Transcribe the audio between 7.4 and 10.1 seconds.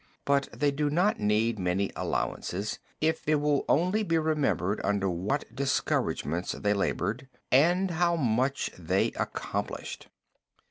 and how much they accomplished.